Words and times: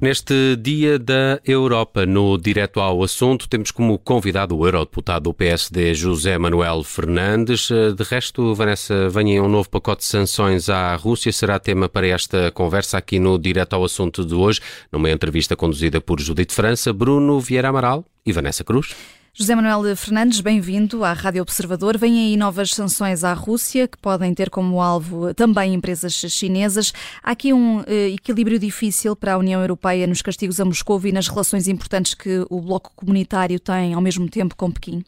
Neste 0.00 0.54
Dia 0.54 0.96
da 0.96 1.40
Europa, 1.44 2.06
no 2.06 2.38
Direto 2.38 2.78
ao 2.78 3.02
Assunto, 3.02 3.48
temos 3.48 3.72
como 3.72 3.98
convidado 3.98 4.56
o 4.56 4.64
eurodeputado 4.64 5.24
do 5.24 5.34
PSD, 5.34 5.92
José 5.92 6.38
Manuel 6.38 6.84
Fernandes. 6.84 7.68
De 7.68 8.04
resto, 8.04 8.54
Vanessa, 8.54 9.08
vem 9.08 9.40
um 9.40 9.48
novo 9.48 9.68
pacote 9.68 10.02
de 10.02 10.06
sanções 10.06 10.68
à 10.68 10.94
Rússia. 10.94 11.32
Será 11.32 11.58
tema 11.58 11.88
para 11.88 12.06
esta 12.06 12.52
conversa 12.52 12.96
aqui 12.96 13.18
no 13.18 13.36
Direto 13.36 13.74
ao 13.74 13.82
Assunto 13.82 14.24
de 14.24 14.36
hoje, 14.36 14.60
numa 14.92 15.10
entrevista 15.10 15.56
conduzida 15.56 16.00
por 16.00 16.20
Judite 16.20 16.54
França, 16.54 16.92
Bruno 16.92 17.40
Vieira 17.40 17.68
Amaral 17.68 18.04
e 18.24 18.30
Vanessa 18.30 18.62
Cruz. 18.62 18.94
José 19.40 19.54
Manuel 19.54 19.94
Fernandes, 19.94 20.40
bem-vindo 20.40 21.04
à 21.04 21.12
Rádio 21.12 21.42
Observador. 21.42 21.96
Vêm 21.96 22.18
aí 22.18 22.36
novas 22.36 22.70
sanções 22.70 23.22
à 23.22 23.32
Rússia, 23.34 23.86
que 23.86 23.96
podem 23.96 24.34
ter 24.34 24.50
como 24.50 24.82
alvo 24.82 25.32
também 25.32 25.74
empresas 25.74 26.12
chinesas. 26.12 26.92
Há 27.22 27.30
aqui 27.30 27.52
um 27.52 27.78
eh, 27.86 28.08
equilíbrio 28.08 28.58
difícil 28.58 29.14
para 29.14 29.34
a 29.34 29.38
União 29.38 29.60
Europeia 29.60 30.08
nos 30.08 30.22
castigos 30.22 30.58
a 30.58 30.64
Moscou 30.64 31.00
e 31.06 31.12
nas 31.12 31.28
relações 31.28 31.68
importantes 31.68 32.14
que 32.14 32.44
o 32.50 32.60
bloco 32.60 32.90
comunitário 32.96 33.60
tem 33.60 33.94
ao 33.94 34.00
mesmo 34.00 34.28
tempo 34.28 34.56
com 34.56 34.72
Pequim. 34.72 35.04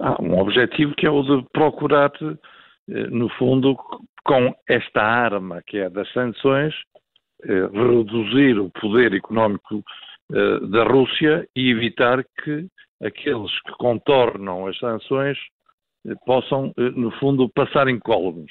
Há 0.00 0.20
um 0.20 0.36
objetivo 0.36 0.92
que 0.96 1.06
é 1.06 1.10
o 1.10 1.22
de 1.22 1.46
procurar, 1.52 2.10
eh, 2.20 3.06
no 3.12 3.28
fundo, 3.38 3.76
com 4.24 4.52
esta 4.68 5.00
arma 5.00 5.62
que 5.64 5.78
é 5.78 5.88
das 5.88 6.12
sanções, 6.12 6.74
eh, 7.44 7.68
reduzir 7.72 8.58
o 8.58 8.68
poder 8.70 9.14
económico 9.14 9.84
da 10.30 10.84
Rússia 10.84 11.48
e 11.56 11.70
evitar 11.70 12.22
que 12.44 12.68
aqueles 13.02 13.50
que 13.62 13.72
contornam 13.72 14.66
as 14.66 14.78
sanções 14.78 15.38
eh, 16.06 16.14
possam, 16.26 16.72
eh, 16.76 16.90
no 16.90 17.10
fundo, 17.12 17.48
passar 17.48 17.88
incólumes. 17.88 18.50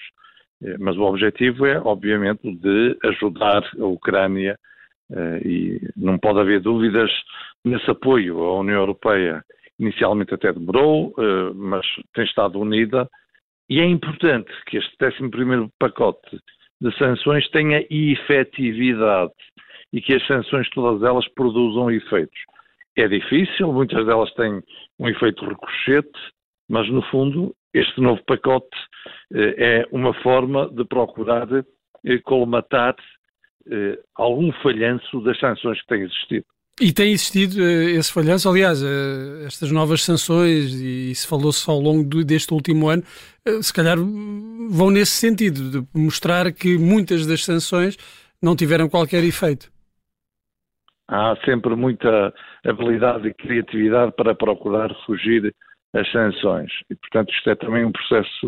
Eh, 0.64 0.78
mas 0.80 0.98
o 0.98 1.04
objetivo 1.04 1.66
é, 1.66 1.80
obviamente, 1.80 2.52
de 2.56 2.98
ajudar 3.04 3.64
a 3.80 3.86
Ucrânia 3.86 4.58
e 5.46 5.80
não 5.96 6.20
pode 6.20 6.42
haver 6.42 6.60
dúvidas 6.60 7.10
nesse 7.64 7.90
apoio. 7.90 8.44
A 8.44 8.60
União 8.60 8.82
Europeia 8.82 9.42
inicialmente 9.80 10.34
até 10.34 10.52
demorou, 10.52 11.16
mas 11.56 11.86
tem 12.14 12.26
estado 12.26 12.60
unida 12.60 13.10
e 13.70 13.80
é 13.80 13.86
importante 13.86 14.52
que 14.66 14.76
este 14.76 14.98
11 15.02 15.72
pacote 15.80 16.38
de 16.82 16.94
sanções 16.98 17.50
tenha 17.52 17.86
efetividade 17.90 19.32
e 19.94 20.02
que 20.02 20.14
as 20.14 20.26
sanções 20.28 20.70
todas 20.72 21.02
elas 21.04 21.28
produzam 21.30 21.90
efeitos. 21.92 22.40
É 22.96 23.08
difícil, 23.08 23.72
muitas 23.72 24.06
delas 24.06 24.34
têm 24.34 24.62
um 25.00 25.08
efeito 25.08 25.46
ricochete, 25.46 26.10
mas 26.68 26.90
no 26.90 27.02
fundo 27.04 27.56
este 27.74 28.02
novo 28.02 28.22
pacote 28.26 28.76
eh, 29.34 29.56
é 29.58 29.88
uma 29.92 30.14
forma 30.24 30.70
de 30.70 30.84
procurar 30.86 31.48
eh, 31.54 32.18
colmatar 32.24 32.96
eh, 33.70 34.00
algum 34.16 34.52
falhanço 34.64 35.22
das 35.22 35.40
sanções 35.40 35.80
que 35.82 35.88
têm 35.88 36.02
existido. 36.02 36.46
E 36.80 36.92
tem 36.92 37.12
existido 37.12 37.64
esse 37.64 38.14
falhanço, 38.14 38.48
aliás, 38.48 38.84
estas 39.48 39.72
novas 39.72 40.04
sanções, 40.04 40.74
e 40.76 41.14
se 41.16 41.28
falou-se 41.28 41.68
ao 41.68 41.80
longo 41.80 42.24
deste 42.24 42.54
último 42.54 42.88
ano, 42.88 43.02
se 43.64 43.74
calhar 43.74 43.98
vão 43.98 44.92
nesse 44.92 45.14
sentido, 45.14 45.72
de 45.72 45.88
mostrar 46.00 46.52
que 46.54 46.78
muitas 46.78 47.26
das 47.26 47.44
sanções 47.44 47.98
não 48.40 48.56
tiveram 48.56 48.88
qualquer 48.88 49.24
efeito 49.24 49.72
há 51.08 51.36
sempre 51.46 51.76
muita 51.76 52.34
habilidade 52.66 53.28
e 53.28 53.34
criatividade 53.34 54.12
para 54.14 54.36
procurar 54.36 54.94
fugir 55.06 55.54
às 55.94 56.10
sanções. 56.12 56.72
E, 56.90 56.96
portanto, 56.96 57.34
isto 57.34 57.50
é 57.50 57.56
também 57.56 57.86
um 57.86 57.92
processo 57.92 58.48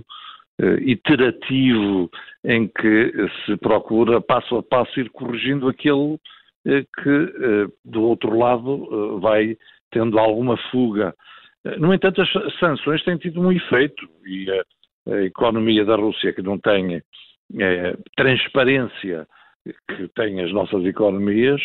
uh, 0.61 0.79
iterativo 0.81 2.09
em 2.43 2.67
que 2.67 3.13
se 3.45 3.57
procura, 3.57 4.21
passo 4.21 4.57
a 4.57 4.63
passo, 4.63 4.99
ir 4.99 5.09
corrigindo 5.09 5.67
aquilo 5.67 6.15
uh, 6.15 7.01
que, 7.01 7.09
uh, 7.09 7.73
do 7.85 8.03
outro 8.03 8.37
lado, 8.37 9.19
vai 9.19 9.57
tendo 9.91 10.19
alguma 10.19 10.57
fuga. 10.69 11.15
No 11.77 11.93
entanto, 11.93 12.21
as 12.21 12.29
sanções 12.59 13.03
têm 13.03 13.17
tido 13.17 13.41
um 13.41 13.51
efeito 13.51 14.07
e 14.25 14.49
a, 14.49 15.13
a 15.13 15.23
economia 15.23 15.83
da 15.83 15.95
Rússia, 15.95 16.31
que 16.31 16.41
não 16.41 16.57
tem 16.57 17.01
transparência 18.15 19.27
que 19.65 20.07
têm 20.09 20.41
as 20.41 20.53
nossas 20.53 20.85
economias, 20.85 21.61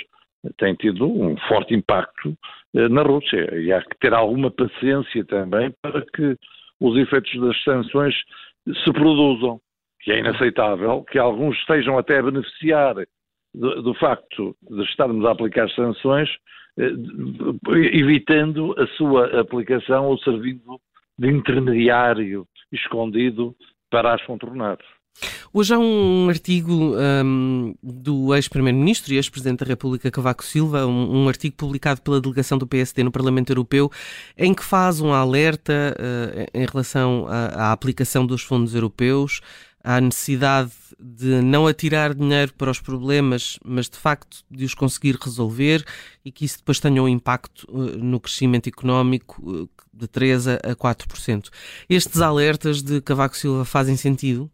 tem 0.56 0.74
tido 0.74 1.06
um 1.06 1.36
forte 1.48 1.74
impacto 1.74 2.36
eh, 2.74 2.88
na 2.88 3.02
Rússia 3.02 3.54
e 3.56 3.72
há 3.72 3.82
que 3.82 3.98
ter 3.98 4.12
alguma 4.12 4.50
paciência 4.50 5.24
também 5.24 5.72
para 5.82 6.04
que 6.14 6.36
os 6.80 6.96
efeitos 6.98 7.40
das 7.40 7.62
sanções 7.62 8.14
se 8.84 8.92
produzam. 8.92 9.60
E 10.06 10.12
é 10.12 10.18
inaceitável 10.18 11.02
que 11.04 11.18
alguns 11.18 11.56
estejam 11.58 11.98
até 11.98 12.18
a 12.18 12.22
beneficiar 12.22 12.94
do, 13.54 13.82
do 13.82 13.94
facto 13.94 14.54
de 14.70 14.82
estarmos 14.82 15.24
a 15.24 15.30
aplicar 15.30 15.68
sanções, 15.70 16.28
eh, 16.78 16.90
evitando 17.92 18.74
a 18.78 18.86
sua 18.96 19.40
aplicação 19.40 20.06
ou 20.06 20.18
servindo 20.18 20.78
de 21.18 21.28
intermediário 21.30 22.46
escondido 22.72 23.54
para 23.90 24.14
as 24.14 24.22
contornar. 24.24 24.78
Hoje 25.56 25.72
há 25.72 25.78
um 25.78 26.28
artigo 26.28 26.96
um, 26.96 27.76
do 27.80 28.34
ex-primeiro-ministro 28.34 29.14
e 29.14 29.16
ex-presidente 29.18 29.60
da 29.60 29.66
República, 29.66 30.10
Cavaco 30.10 30.44
Silva, 30.44 30.84
um, 30.84 31.22
um, 31.22 31.28
artigo 31.28 31.54
publicado 31.54 32.02
pela 32.02 32.20
delegação 32.20 32.58
do 32.58 32.66
PSD 32.66 33.04
no 33.04 33.12
Parlamento 33.12 33.50
Europeu, 33.50 33.88
em 34.36 34.52
que 34.52 34.64
faz 34.64 35.00
um 35.00 35.12
alerta 35.12 35.96
uh, 35.96 36.50
em 36.52 36.66
relação 36.66 37.26
à, 37.28 37.68
à 37.68 37.72
aplicação 37.72 38.26
dos 38.26 38.42
fundos 38.42 38.74
europeus, 38.74 39.40
à 39.84 40.00
necessidade 40.00 40.72
de 40.98 41.40
não 41.40 41.68
atirar 41.68 42.14
dinheiro 42.14 42.52
para 42.54 42.72
os 42.72 42.80
problemas, 42.80 43.56
mas 43.64 43.88
de 43.88 43.96
facto 43.96 44.38
de 44.50 44.64
os 44.64 44.74
conseguir 44.74 45.16
resolver 45.22 45.84
e 46.24 46.32
que 46.32 46.44
isso 46.44 46.58
depois 46.58 46.80
tenha 46.80 47.00
um 47.00 47.08
impacto 47.08 47.64
uh, 47.70 47.96
no 47.96 48.18
crescimento 48.18 48.66
económico 48.66 49.40
uh, 49.48 49.70
de 49.92 50.08
3 50.08 50.48
a 50.48 50.58
4%. 50.74 51.48
Estes 51.88 52.20
alertas 52.20 52.82
de 52.82 53.00
Cavaco 53.00 53.36
Silva 53.36 53.64
fazem 53.64 53.96
sentido? 53.96 54.50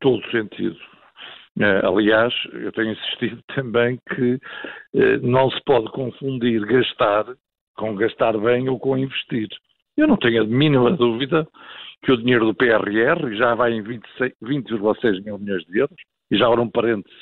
Todo 0.00 0.22
sentido. 0.30 0.76
Uh, 1.58 1.86
aliás, 1.86 2.32
eu 2.52 2.72
tenho 2.72 2.92
insistido 2.92 3.42
também 3.54 3.98
que 4.14 4.34
uh, 4.34 5.20
não 5.22 5.50
se 5.50 5.60
pode 5.64 5.90
confundir 5.90 6.64
gastar 6.66 7.26
com 7.76 7.94
gastar 7.94 8.36
bem 8.38 8.68
ou 8.68 8.78
com 8.78 8.96
investir. 8.96 9.48
Eu 9.96 10.06
não 10.06 10.16
tenho 10.16 10.42
a 10.42 10.46
mínima 10.46 10.90
dúvida 10.90 11.46
que 12.02 12.12
o 12.12 12.16
dinheiro 12.16 12.46
do 12.46 12.54
PRR 12.54 13.36
já 13.36 13.54
vai 13.54 13.72
em 13.72 13.82
20,6 13.82 15.24
mil 15.24 15.38
milhões 15.38 15.64
de 15.64 15.78
euros, 15.78 15.96
e 16.30 16.36
já 16.38 16.46
agora 16.46 16.62
um 16.62 16.70
parênteses, 16.70 17.18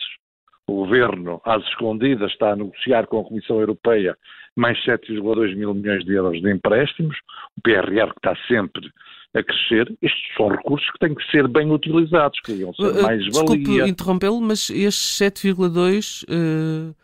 o 0.69 0.85
Governo, 0.85 1.41
às 1.45 1.65
escondidas, 1.69 2.31
está 2.31 2.53
a 2.53 2.57
negociar 2.57 3.07
com 3.07 3.21
a 3.21 3.25
Comissão 3.25 3.59
Europeia 3.59 4.17
mais 4.55 4.79
7,2 4.85 5.57
mil 5.57 5.73
milhões 5.75 6.05
de 6.05 6.13
euros 6.13 6.41
de 6.41 6.51
empréstimos, 6.51 7.17
o 7.57 7.63
PRR 7.63 8.13
que 8.13 8.19
está 8.19 8.37
sempre 8.47 8.89
a 9.35 9.43
crescer, 9.43 9.97
estes 10.01 10.37
são 10.37 10.49
recursos 10.49 10.91
que 10.91 10.99
têm 10.99 11.15
que 11.15 11.31
ser 11.31 11.47
bem 11.49 11.71
utilizados, 11.71 12.41
que 12.41 12.53
deviam 12.53 12.73
ser 12.75 12.83
uh, 12.83 13.03
mais 13.03 13.19
valia. 13.19 13.31
Desculpe 13.31 13.89
interrompê-lo, 13.89 14.41
mas 14.41 14.71
estes 14.71 15.19
7,2 15.19 16.25
uh, 16.25 16.95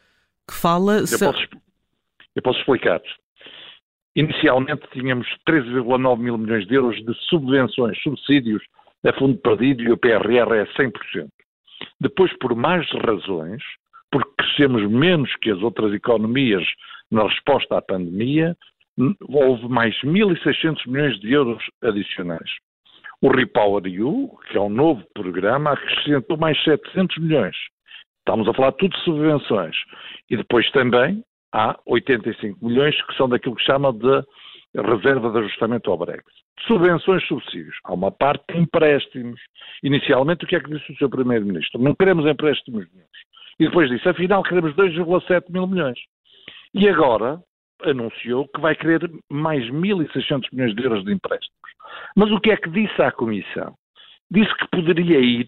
que 0.46 0.54
fala... 0.54 1.00
Eu, 1.00 1.18
posso, 1.18 1.48
eu 2.34 2.42
posso 2.42 2.58
explicar. 2.60 3.00
Inicialmente 4.16 4.82
tínhamos 4.92 5.26
13,9 5.48 6.18
mil 6.18 6.38
milhões 6.38 6.66
de 6.66 6.74
euros 6.74 6.96
de 7.04 7.14
subvenções, 7.28 8.00
subsídios 8.02 8.62
a 9.04 9.12
fundo 9.18 9.36
perdido 9.38 9.82
e 9.82 9.92
o 9.92 9.98
PRR 9.98 10.54
é 10.54 10.66
100%. 10.80 10.92
Depois, 12.00 12.32
por 12.38 12.54
mais 12.54 12.88
razões, 13.04 13.62
porque 14.10 14.30
crescemos 14.38 14.88
menos 14.90 15.34
que 15.42 15.50
as 15.50 15.60
outras 15.62 15.92
economias 15.92 16.64
na 17.10 17.24
resposta 17.24 17.76
à 17.76 17.82
pandemia, 17.82 18.56
houve 19.28 19.68
mais 19.68 19.94
1.600 20.02 20.86
milhões 20.86 21.18
de 21.20 21.32
euros 21.32 21.62
adicionais. 21.82 22.50
O 23.20 23.28
Repower 23.28 23.82
EU, 23.86 24.36
que 24.50 24.56
é 24.56 24.60
um 24.60 24.68
novo 24.68 25.02
programa, 25.14 25.72
acrescentou 25.72 26.36
mais 26.36 26.62
700 26.62 27.16
milhões. 27.18 27.56
Estamos 28.18 28.48
a 28.48 28.54
falar 28.54 28.72
tudo 28.72 28.96
de 28.96 29.02
subvenções. 29.04 29.76
E 30.30 30.36
depois 30.36 30.70
também 30.70 31.22
há 31.52 31.78
85 31.86 32.64
milhões 32.64 33.00
que 33.06 33.16
são 33.16 33.28
daquilo 33.28 33.56
que 33.56 33.64
chama 33.64 33.92
de 33.92 34.24
reserva 34.74 35.30
de 35.30 35.38
ajustamento 35.38 35.90
ao 35.90 35.98
Brexit. 35.98 36.44
Subvenções, 36.66 37.26
subsídios. 37.26 37.76
Há 37.84 37.92
uma 37.92 38.10
parte 38.10 38.44
de 38.52 38.60
empréstimos. 38.60 39.40
Inicialmente, 39.82 40.44
o 40.44 40.48
que 40.48 40.56
é 40.56 40.60
que 40.60 40.70
disse 40.70 40.92
o 40.92 40.96
seu 40.96 41.10
Primeiro-Ministro? 41.10 41.80
Não 41.80 41.94
queremos 41.94 42.26
empréstimos 42.26 42.86
nenhums. 42.92 43.10
E 43.58 43.66
depois 43.66 43.88
disse, 43.88 44.08
afinal, 44.08 44.42
queremos 44.42 44.74
2,7 44.74 45.50
mil 45.50 45.66
milhões. 45.66 45.98
E 46.72 46.88
agora, 46.88 47.40
anunciou 47.84 48.48
que 48.48 48.60
vai 48.60 48.74
querer 48.74 49.10
mais 49.30 49.64
1.600 49.70 50.48
milhões 50.52 50.74
de 50.74 50.82
euros 50.82 51.04
de 51.04 51.12
empréstimos. 51.12 51.70
Mas 52.16 52.30
o 52.30 52.40
que 52.40 52.50
é 52.50 52.56
que 52.56 52.70
disse 52.70 53.00
à 53.02 53.10
Comissão? 53.12 53.74
Disse 54.30 54.54
que 54.56 54.68
poderia 54.68 55.20
ir 55.20 55.46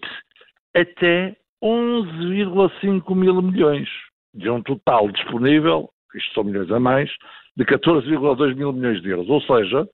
até 0.75 1.35
11,5 1.63 3.15
mil 3.15 3.41
milhões, 3.41 3.89
de 4.33 4.49
um 4.49 4.61
total 4.61 5.09
disponível, 5.11 5.89
isto 6.15 6.33
são 6.33 6.43
milhões 6.43 6.71
a 6.71 6.79
mais, 6.79 7.09
de 7.55 7.65
14,2 7.65 8.55
mil 8.55 8.71
milhões 8.71 9.01
de 9.01 9.09
euros. 9.09 9.29
Ou 9.29 9.41
seja, 9.41 9.87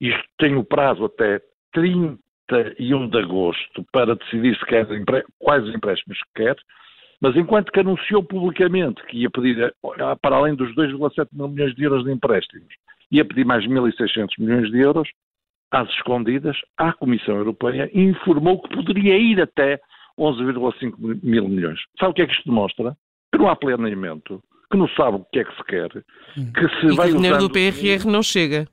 isto 0.00 0.24
tem 0.38 0.56
o 0.56 0.64
prazo 0.64 1.06
até 1.06 1.40
31 1.72 3.08
de 3.08 3.18
agosto 3.18 3.84
para 3.90 4.14
decidir 4.16 4.56
se 4.58 4.66
quer, 4.66 4.86
quais 5.38 5.66
empréstimos 5.74 6.18
que 6.18 6.44
quer, 6.44 6.56
Mas 7.24 7.34
enquanto 7.36 7.72
que 7.72 7.80
anunciou 7.80 8.22
publicamente 8.22 9.02
que 9.06 9.16
ia 9.16 9.30
pedir, 9.30 9.74
para 10.20 10.36
além 10.36 10.54
dos 10.54 10.74
2,7 10.74 11.28
mil 11.32 11.48
milhões 11.48 11.74
de 11.74 11.82
euros 11.82 12.04
de 12.04 12.12
empréstimos, 12.12 12.68
ia 13.10 13.24
pedir 13.24 13.46
mais 13.46 13.66
1.600 13.66 14.28
milhões 14.38 14.70
de 14.70 14.78
euros, 14.78 15.08
às 15.70 15.88
escondidas, 15.88 16.54
a 16.76 16.92
Comissão 16.92 17.36
Europeia 17.36 17.90
informou 17.94 18.60
que 18.60 18.76
poderia 18.76 19.16
ir 19.16 19.40
até 19.40 19.80
11,5 20.18 21.20
mil 21.22 21.48
milhões. 21.48 21.80
Sabe 21.98 22.10
o 22.10 22.14
que 22.14 22.20
é 22.20 22.26
que 22.26 22.34
isto 22.34 22.44
demonstra? 22.44 22.94
Que 23.32 23.38
não 23.38 23.48
há 23.48 23.56
planeamento, 23.56 24.42
que 24.70 24.76
não 24.76 24.86
sabe 24.88 25.16
o 25.16 25.26
que 25.32 25.38
é 25.38 25.44
que 25.44 25.56
se 25.56 25.64
quer, 25.64 25.88
que 25.88 26.68
se 26.78 26.92
e 26.92 26.94
vai 26.94 27.08
que 27.08 27.14
o 27.14 27.16
dinheiro 27.16 27.38
do 27.38 27.48
PRR 27.48 28.06
não 28.06 28.22
chega. 28.22 28.68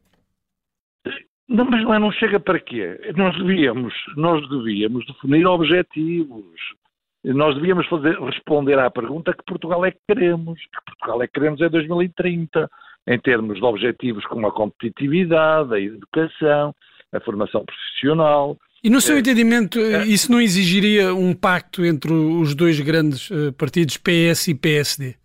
Não, 1.48 1.64
mas 1.64 1.82
não, 1.84 1.94
é, 1.94 2.00
não 2.00 2.12
chega 2.12 2.38
para 2.38 2.60
quê? 2.60 3.00
Nós 3.16 3.34
devíamos, 3.38 3.94
nós 4.18 4.46
devíamos 4.50 5.06
definir 5.06 5.48
objetivos. 5.48 6.81
Nós 7.24 7.56
devíamos 7.56 7.88
fazer, 7.88 8.20
responder 8.20 8.80
à 8.80 8.90
pergunta 8.90 9.34
que 9.34 9.44
Portugal 9.46 9.86
é 9.86 9.92
que 9.92 10.00
queremos. 10.08 10.60
Que 10.60 10.86
Portugal 10.86 11.22
é 11.22 11.28
que 11.28 11.34
queremos 11.34 11.62
é 11.62 11.70
2030, 11.70 12.70
em 13.08 13.20
termos 13.20 13.60
de 13.60 13.64
objetivos 13.64 14.26
como 14.26 14.48
a 14.48 14.52
competitividade, 14.52 15.74
a 15.74 15.80
educação, 15.80 16.74
a 17.14 17.20
formação 17.20 17.64
profissional. 17.64 18.58
E 18.84 18.90
no 18.90 19.00
seu 19.00 19.16
é, 19.16 19.20
entendimento, 19.20 19.80
é, 19.80 20.06
isso 20.06 20.32
não 20.32 20.42
exigiria 20.42 21.14
um 21.14 21.36
pacto 21.36 21.86
entre 21.86 22.12
os 22.12 22.56
dois 22.56 22.80
grandes 22.80 23.30
uh, 23.30 23.54
partidos, 23.54 23.98
PS 23.98 24.48
e 24.48 24.56
PSD? 24.56 25.16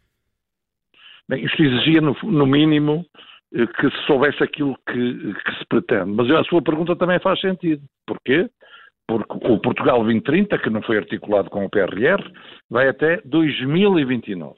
Bem, 1.26 1.44
isto 1.44 1.62
exigia, 1.62 2.02
no, 2.02 2.14
no 2.22 2.46
mínimo, 2.46 3.06
uh, 3.54 3.66
que 3.66 3.90
se 3.90 4.06
soubesse 4.06 4.42
aquilo 4.42 4.76
que, 4.86 4.92
que, 4.92 5.58
se 5.58 5.64
pretende. 5.66 6.12
Mas 6.12 6.30
a 6.30 6.44
sua 6.44 6.60
pergunta 6.60 6.94
também 6.94 7.18
faz 7.20 7.40
sentido. 7.40 7.82
Porquê? 8.06 8.50
Porque 9.08 9.34
o 9.46 9.58
Portugal 9.60 10.02
2030, 10.02 10.58
que 10.58 10.70
não 10.70 10.82
foi 10.82 10.98
articulado 10.98 11.48
com 11.48 11.64
o 11.64 11.70
PRR, 11.70 12.22
vai 12.68 12.88
até 12.88 13.20
2029. 13.24 14.54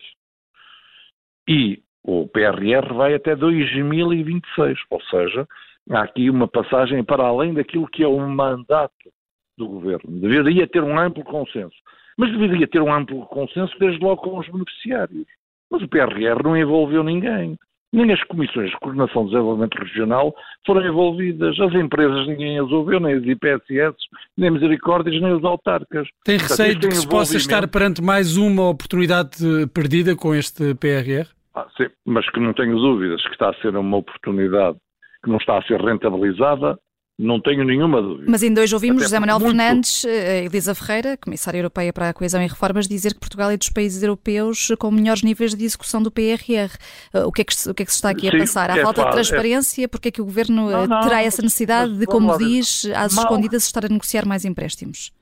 E 1.46 1.82
o 2.02 2.26
PRR 2.26 2.94
vai 2.94 3.14
até 3.14 3.36
2026, 3.36 4.78
ou 4.90 5.00
seja, 5.02 5.46
há 5.90 6.02
aqui 6.02 6.30
uma 6.30 6.48
passagem 6.48 7.04
para 7.04 7.24
além 7.24 7.52
daquilo 7.52 7.88
que 7.88 8.02
é 8.02 8.08
o 8.08 8.18
mandato 8.18 9.12
do 9.58 9.68
governo. 9.68 10.20
Deveria 10.20 10.66
ter 10.66 10.82
um 10.82 10.98
amplo 10.98 11.24
consenso. 11.24 11.76
Mas 12.16 12.32
deveria 12.32 12.66
ter 12.66 12.80
um 12.80 12.92
amplo 12.92 13.26
consenso 13.26 13.78
desde 13.78 14.02
logo 14.02 14.22
com 14.22 14.38
os 14.38 14.48
beneficiários. 14.48 15.26
Mas 15.70 15.82
o 15.82 15.88
PRR 15.88 16.42
não 16.42 16.56
envolveu 16.56 17.04
ninguém. 17.04 17.58
Nem 17.92 18.12
as 18.12 18.22
comissões 18.24 18.70
de 18.70 18.76
coordenação 18.80 19.24
de 19.24 19.30
desenvolvimento 19.30 19.78
regional 19.78 20.34
foram 20.66 20.86
envolvidas. 20.86 21.58
As 21.58 21.72
empresas 21.74 22.26
ninguém 22.26 22.58
as 22.58 22.70
ouviu, 22.70 23.00
nem 23.00 23.14
as 23.14 23.24
IPSS, 23.24 23.96
nem 24.36 24.50
Misericórdias, 24.50 25.20
nem 25.22 25.32
os 25.32 25.44
autarcas. 25.44 26.06
Tem 26.24 26.36
receio 26.36 26.78
de 26.78 26.88
que 26.88 26.94
se 26.94 27.08
possa 27.08 27.36
estar 27.36 27.66
perante 27.68 28.02
mais 28.02 28.36
uma 28.36 28.68
oportunidade 28.68 29.38
perdida 29.72 30.14
com 30.14 30.34
este 30.34 30.74
PRR? 30.74 31.28
Ah, 31.54 31.66
sim, 31.76 31.88
mas 32.04 32.28
que 32.30 32.38
não 32.38 32.52
tenho 32.52 32.76
dúvidas 32.76 33.22
que 33.22 33.32
está 33.32 33.50
a 33.50 33.54
ser 33.54 33.74
uma 33.74 33.96
oportunidade 33.96 34.76
que 35.24 35.30
não 35.30 35.38
está 35.38 35.58
a 35.58 35.62
ser 35.62 35.80
rentabilizada, 35.80 36.78
não 37.18 37.40
tenho 37.40 37.64
nenhuma 37.64 38.00
dúvida. 38.00 38.30
Mas 38.30 38.44
ainda 38.44 38.60
hoje 38.60 38.72
ouvimos 38.72 39.02
Até 39.02 39.06
José 39.06 39.18
Manuel 39.18 39.40
muito... 39.40 39.56
Fernandes, 39.56 40.04
eh, 40.04 40.44
Elisa 40.44 40.72
Ferreira, 40.72 41.16
Comissária 41.16 41.58
Europeia 41.58 41.92
para 41.92 42.10
a 42.10 42.14
Coesão 42.14 42.40
e 42.40 42.46
Reformas, 42.46 42.86
dizer 42.86 43.12
que 43.12 43.18
Portugal 43.18 43.50
é 43.50 43.56
dos 43.56 43.70
países 43.70 44.00
europeus 44.02 44.68
com 44.78 44.88
melhores 44.92 45.24
níveis 45.24 45.52
de 45.52 45.64
execução 45.64 46.00
do 46.00 46.12
PRR. 46.12 46.70
Eh, 47.12 47.24
o 47.24 47.32
que 47.32 47.42
é 47.42 47.44
que, 47.44 47.54
o 47.68 47.74
que, 47.74 47.82
é 47.82 47.86
que 47.86 47.90
se 47.90 47.98
está 47.98 48.10
aqui 48.10 48.28
a 48.28 48.30
passar? 48.30 48.70
Há 48.70 48.78
é 48.78 48.82
falta 48.82 49.02
de 49.02 49.08
é- 49.08 49.10
transparência? 49.10 49.84
É... 49.84 49.88
Porque 49.88 50.08
é 50.08 50.10
que 50.12 50.22
o 50.22 50.24
Governo 50.24 50.70
não, 50.70 50.86
não, 50.86 51.00
terá 51.00 51.20
essa 51.20 51.42
necessidade 51.42 51.98
de, 51.98 52.06
como 52.06 52.38
diz, 52.38 52.84
às 52.94 53.16
mal... 53.16 53.24
escondidas 53.24 53.64
estar 53.64 53.84
a 53.84 53.88
negociar 53.88 54.24
mais 54.24 54.44
empréstimos? 54.44 55.12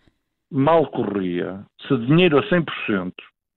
Mal 0.51 0.91
corria 0.91 1.65
se 1.89 1.97
dinheiro 2.07 2.39
a 2.39 2.43
100%, 2.43 3.13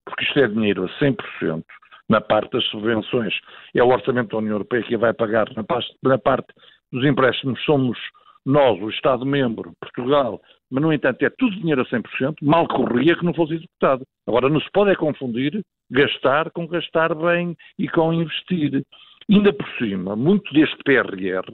porque 0.06 0.24
isto 0.24 0.39
é 0.39 0.47
dinheiro 0.47 0.86
a 0.86 0.89
100%, 1.03 1.63
na 2.07 2.21
parte 2.21 2.51
das 2.51 2.63
subvenções. 2.68 3.33
É 3.75 3.83
o 3.83 3.89
Orçamento 3.89 4.30
da 4.30 4.38
União 4.38 4.53
Europeia 4.53 4.83
que 4.83 4.95
vai 4.95 5.13
pagar. 5.13 5.53
Na 5.57 5.63
parte, 5.63 5.89
na 6.01 6.18
parte 6.18 6.47
dos 6.91 7.06
empréstimos 7.06 7.62
somos 7.65 7.97
nós, 8.45 8.81
o 8.81 8.89
Estado-membro, 8.89 9.74
Portugal, 9.80 10.41
mas 10.69 10.83
no 10.83 10.94
entanto 10.94 11.24
é 11.24 11.30
tudo 11.30 11.56
dinheiro 11.57 11.81
a 11.81 11.86
100%, 11.86 12.36
mal 12.41 12.68
corria 12.68 13.15
que 13.15 13.25
não 13.25 13.33
fosse 13.33 13.56
executado. 13.56 14.03
Agora 14.27 14.50
não 14.50 14.59
se 14.62 14.71
pode 14.71 14.91
é 14.91 14.95
confundir 14.95 15.63
gastar 15.91 16.51
com 16.51 16.68
gastar 16.68 17.13
bem 17.15 17.56
e 17.77 17.88
com 17.88 18.13
investir. 18.13 18.83
Ainda 19.30 19.53
por 19.53 19.68
cima, 19.77 20.15
muito 20.15 20.53
deste 20.53 20.77
PRR 20.83 21.53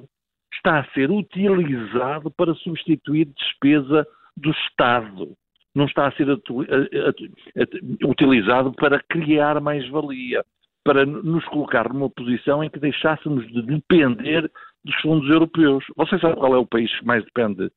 está 0.54 0.80
a 0.80 0.86
ser 0.94 1.12
utilizado 1.12 2.32
para 2.32 2.54
substituir 2.56 3.26
despesa 3.26 4.08
do 4.38 4.52
Estado 4.52 5.36
não 5.76 5.86
está 5.86 6.08
a 6.08 6.12
ser 6.14 6.28
utilizado 8.04 8.72
para 8.74 9.04
criar 9.04 9.60
mais 9.60 9.88
valia, 9.90 10.44
para 10.84 11.06
nos 11.06 11.44
colocar 11.46 11.94
numa 11.94 12.10
posição 12.10 12.64
em 12.64 12.70
que 12.70 12.80
deixássemos 12.80 13.46
de 13.52 13.62
depender 13.62 14.50
dos 14.86 14.96
fundos 15.02 15.30
europeus. 15.30 15.84
Você 15.98 16.18
sabe 16.20 16.36
qual 16.36 16.54
é 16.54 16.58
o 16.58 16.66
país 16.66 16.94
que 16.98 17.06
mais 17.06 17.26
depende 17.26 17.70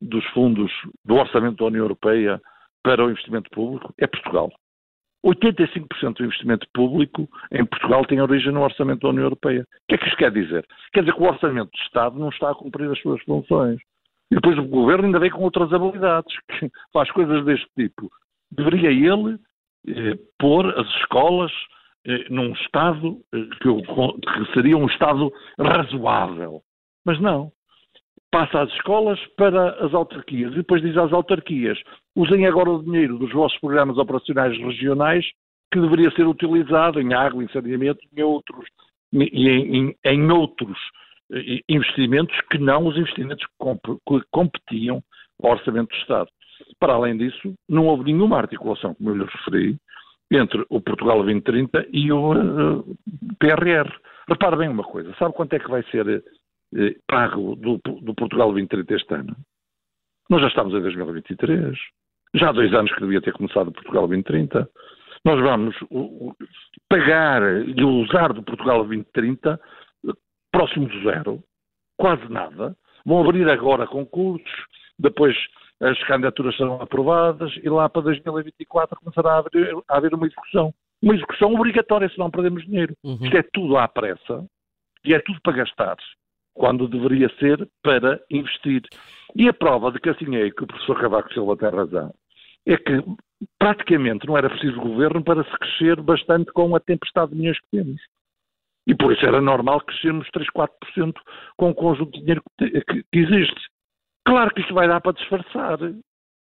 dos 0.00 0.24
fundos 0.26 0.70
do 1.04 1.14
orçamento 1.14 1.56
da 1.58 1.66
União 1.66 1.84
Europeia 1.84 2.40
para 2.82 3.04
o 3.04 3.10
investimento 3.10 3.48
público? 3.50 3.94
É 3.98 4.06
Portugal. 4.06 4.52
85% 5.24 6.16
do 6.18 6.24
investimento 6.24 6.66
público 6.74 7.28
em 7.50 7.64
Portugal 7.64 8.04
tem 8.04 8.20
origem 8.20 8.52
no 8.52 8.62
orçamento 8.62 9.00
da 9.00 9.08
União 9.08 9.24
Europeia. 9.24 9.62
O 9.62 9.66
que 9.88 9.94
é 9.94 9.98
que 9.98 10.06
isto 10.06 10.18
quer 10.18 10.30
dizer? 10.30 10.66
Quer 10.92 11.00
dizer 11.00 11.14
que 11.14 11.22
o 11.22 11.26
orçamento 11.26 11.70
do 11.70 11.78
Estado 11.78 12.18
não 12.18 12.28
está 12.28 12.50
a 12.50 12.54
cumprir 12.54 12.90
as 12.90 13.00
suas 13.00 13.22
funções. 13.22 13.80
E 14.30 14.34
depois 14.34 14.58
o 14.58 14.64
governo 14.64 15.06
ainda 15.06 15.20
vem 15.20 15.30
com 15.30 15.42
outras 15.42 15.72
habilidades, 15.72 16.34
que 16.48 16.70
faz 16.92 17.10
coisas 17.12 17.44
deste 17.44 17.66
tipo. 17.76 18.10
Deveria 18.50 18.90
ele 18.90 19.38
eh, 19.88 20.18
pôr 20.38 20.66
as 20.78 20.86
escolas 20.96 21.52
num 22.30 22.52
estado 22.52 23.18
eh, 23.34 23.48
que, 23.60 23.68
eu, 23.68 23.82
que 23.82 24.52
seria 24.54 24.76
um 24.76 24.86
estado 24.86 25.32
razoável. 25.58 26.62
Mas 27.04 27.20
não. 27.20 27.52
Passa 28.30 28.62
as 28.62 28.72
escolas 28.72 29.18
para 29.36 29.70
as 29.84 29.94
autarquias 29.94 30.52
e 30.52 30.56
depois 30.56 30.82
diz 30.82 30.96
às 30.96 31.12
autarquias: 31.12 31.78
usem 32.14 32.46
agora 32.46 32.70
o 32.70 32.82
dinheiro 32.82 33.18
dos 33.18 33.32
vossos 33.32 33.58
programas 33.58 33.98
operacionais 33.98 34.56
regionais 34.58 35.24
que 35.72 35.80
deveria 35.80 36.10
ser 36.12 36.26
utilizado 36.26 37.00
em 37.00 37.12
água, 37.12 37.42
em 37.42 37.48
saneamento 37.48 38.00
e 38.16 38.22
outros, 38.22 38.66
em, 39.12 39.24
em, 39.24 39.96
em 40.04 40.30
outros 40.30 40.78
investimentos 41.68 42.36
que 42.50 42.58
não 42.58 42.86
os 42.86 42.96
investimentos 42.96 43.44
que 43.44 44.20
competiam 44.30 45.02
ao 45.42 45.52
Orçamento 45.52 45.88
do 45.88 45.96
Estado. 45.96 46.28
Para 46.78 46.94
além 46.94 47.16
disso, 47.16 47.54
não 47.68 47.86
houve 47.86 48.04
nenhuma 48.04 48.38
articulação, 48.38 48.94
como 48.94 49.10
eu 49.10 49.16
lhe 49.16 49.24
referi, 49.24 49.76
entre 50.30 50.64
o 50.68 50.80
Portugal 50.80 51.22
2030 51.22 51.86
e 51.92 52.12
o 52.12 52.34
eh, 52.34 52.82
PRR. 53.38 53.88
Repare 54.28 54.56
bem 54.56 54.68
uma 54.68 54.82
coisa, 54.82 55.14
sabe 55.18 55.34
quanto 55.34 55.52
é 55.54 55.58
que 55.60 55.70
vai 55.70 55.84
ser 55.84 56.04
uh, 56.08 56.94
pago 57.06 57.54
do, 57.54 57.80
do, 58.02 58.14
Portugal 58.14 58.48
2030 58.48 58.94
este 58.94 59.14
ano? 59.14 59.36
Nós 60.28 60.42
já 60.42 60.48
estamos 60.48 60.74
em 60.74 60.80
2023. 60.80 61.78
Já 62.34 62.48
há 62.48 62.52
dois 62.52 62.74
anos 62.74 62.92
que 62.92 63.00
devia 63.00 63.20
ter 63.20 63.32
começado 63.32 63.68
o 63.68 63.72
Portugal 63.72 64.08
2030. 64.08 64.68
Nós 65.24 65.40
vamos 65.40 65.76
pagar 66.88 67.40
e 67.68 67.84
usar 67.84 68.32
do 68.32 68.42
Portugal 68.42 68.78
2030 68.78 69.60
próximo 70.56 70.88
de 70.88 71.02
zero, 71.04 71.42
quase 71.98 72.26
nada. 72.30 72.76
Vão 73.04 73.20
abrir 73.20 73.48
agora 73.48 73.86
concursos, 73.86 74.50
depois 74.98 75.36
as 75.80 75.98
candidaturas 76.04 76.56
serão 76.56 76.80
aprovadas 76.80 77.52
e 77.62 77.68
lá 77.68 77.88
para 77.88 78.02
2024 78.02 78.98
começará 79.00 79.34
a 79.34 79.38
haver, 79.38 79.76
a 79.88 79.96
haver 79.96 80.14
uma 80.14 80.26
execução. 80.26 80.72
Uma 81.02 81.14
execução 81.14 81.54
obrigatória, 81.54 82.08
senão 82.08 82.30
perdemos 82.30 82.64
dinheiro. 82.64 82.94
Uhum. 83.04 83.18
Isto 83.20 83.36
é 83.36 83.42
tudo 83.52 83.76
à 83.76 83.86
pressa 83.86 84.46
e 85.04 85.14
é 85.14 85.20
tudo 85.20 85.38
para 85.42 85.58
gastar, 85.58 85.96
quando 86.54 86.88
deveria 86.88 87.28
ser 87.38 87.68
para 87.82 88.18
investir. 88.30 88.82
E 89.34 89.48
a 89.48 89.52
prova 89.52 89.92
de 89.92 90.00
que 90.00 90.08
assim 90.08 90.34
é 90.36 90.50
que 90.50 90.64
o 90.64 90.66
professor 90.66 90.98
Cavaco 91.00 91.32
Silva 91.32 91.56
tem 91.56 91.68
razão 91.68 92.12
é 92.66 92.76
que 92.76 93.02
praticamente 93.58 94.26
não 94.26 94.36
era 94.36 94.50
preciso 94.50 94.80
governo 94.80 95.22
para 95.22 95.44
se 95.44 95.58
crescer 95.58 96.00
bastante 96.02 96.52
com 96.52 96.74
a 96.74 96.80
tempestade 96.80 97.30
de 97.30 97.38
milhões 97.38 97.60
que 97.60 97.70
temos. 97.70 98.00
E 98.86 98.94
por 98.94 99.12
isso 99.12 99.24
era 99.24 99.40
normal 99.40 99.80
crescermos 99.80 100.28
3, 100.30 100.48
4% 100.50 101.14
com 101.56 101.70
o 101.70 101.74
conjunto 101.74 102.12
de 102.12 102.20
dinheiro 102.20 102.42
que, 102.58 102.70
que, 102.70 103.02
que, 103.02 103.18
existe. 103.18 103.60
Claro 104.26 104.52
que 104.52 104.60
isto 104.60 104.74
vai 104.74 104.88
dar 104.88 105.00
para 105.00 105.12
disfarçar. 105.12 105.78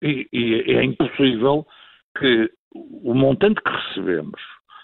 E, 0.01 0.27
e 0.31 0.73
é 0.73 0.83
impossível 0.83 1.65
que 2.17 2.51
o 2.73 3.13
montante 3.13 3.61
que 3.61 3.71
recebemos 3.71 4.39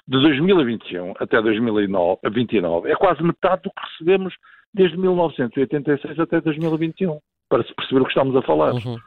de 0.07 0.19
2021 0.19 1.13
até 1.19 1.41
2029 1.41 2.89
é 2.89 2.95
quase 2.95 3.21
metade 3.21 3.63
do 3.63 3.69
que 3.69 3.81
recebemos 3.91 4.33
desde 4.73 4.97
1986 4.97 6.19
até 6.19 6.41
2021, 6.41 7.19
para 7.47 7.63
se 7.63 7.73
perceber 7.73 8.01
o 8.01 8.05
que 8.05 8.11
estamos 8.11 8.35
a 8.35 8.41
falar. 8.41 8.73
Uhum. 8.73 8.97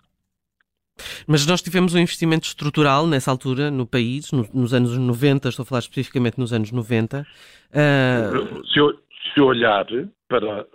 Mas 1.27 1.47
nós 1.47 1.63
tivemos 1.63 1.95
um 1.95 1.99
investimento 1.99 2.47
estrutural 2.47 3.07
nessa 3.07 3.31
altura 3.31 3.71
no 3.71 3.87
país, 3.87 4.31
no, 4.33 4.47
nos 4.53 4.75
anos 4.75 4.97
90, 4.97 5.49
estou 5.49 5.63
a 5.63 5.67
falar 5.67 5.81
especificamente 5.81 6.39
nos 6.39 6.53
anos 6.53 6.71
90. 6.71 7.21
Uh... 7.21 7.25
Ah, 7.75 8.31
se, 8.67 9.33
se, 9.33 9.41
olhar 9.41 9.87
para 10.29 10.67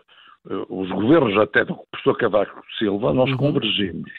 os 0.70 0.89
governos 0.89 1.38
até 1.38 1.66
do 1.66 1.75
professor 1.92 2.18
Cavaco 2.18 2.62
Silva, 2.77 3.13
nós 3.13 3.30
uhum. 3.32 3.38
convergimos. 3.38 4.12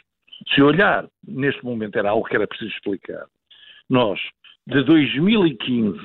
Se 0.54 0.62
olhar, 0.62 1.06
neste 1.26 1.64
momento 1.64 1.98
era 1.98 2.10
algo 2.10 2.26
que 2.26 2.36
era 2.36 2.46
preciso 2.46 2.70
explicar. 2.70 3.26
Nós, 3.88 4.20
de 4.66 4.82
2015 4.84 5.98